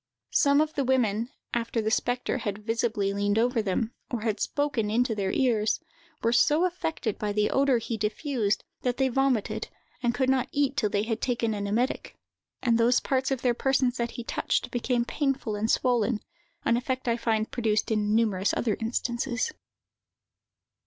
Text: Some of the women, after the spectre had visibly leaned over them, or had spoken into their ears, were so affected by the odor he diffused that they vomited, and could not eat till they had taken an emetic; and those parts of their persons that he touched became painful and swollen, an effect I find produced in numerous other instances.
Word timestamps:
Some 0.33 0.61
of 0.61 0.73
the 0.73 0.83
women, 0.83 1.29
after 1.53 1.79
the 1.79 1.91
spectre 1.91 2.39
had 2.39 2.65
visibly 2.65 3.13
leaned 3.13 3.37
over 3.37 3.61
them, 3.61 3.91
or 4.09 4.21
had 4.21 4.39
spoken 4.39 4.89
into 4.89 5.13
their 5.13 5.31
ears, 5.31 5.79
were 6.23 6.33
so 6.33 6.65
affected 6.65 7.19
by 7.19 7.31
the 7.31 7.51
odor 7.51 7.77
he 7.77 7.97
diffused 7.97 8.63
that 8.81 8.97
they 8.97 9.09
vomited, 9.09 9.67
and 10.01 10.15
could 10.15 10.27
not 10.27 10.49
eat 10.51 10.75
till 10.75 10.89
they 10.89 11.03
had 11.03 11.21
taken 11.21 11.53
an 11.53 11.67
emetic; 11.67 12.17
and 12.63 12.79
those 12.79 12.99
parts 12.99 13.29
of 13.29 13.43
their 13.43 13.53
persons 13.53 13.97
that 13.97 14.09
he 14.17 14.23
touched 14.23 14.71
became 14.71 15.05
painful 15.05 15.55
and 15.55 15.69
swollen, 15.69 16.21
an 16.65 16.77
effect 16.77 17.07
I 17.07 17.15
find 17.15 17.51
produced 17.51 17.91
in 17.91 18.15
numerous 18.15 18.55
other 18.57 18.77
instances. 18.79 19.51